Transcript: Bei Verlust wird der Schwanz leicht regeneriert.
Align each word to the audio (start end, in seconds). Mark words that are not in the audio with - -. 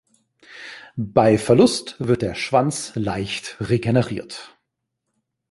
Bei 0.97 1.37
Verlust 1.37 1.95
wird 1.99 2.23
der 2.23 2.33
Schwanz 2.33 2.91
leicht 2.95 3.57
regeneriert. 3.59 4.57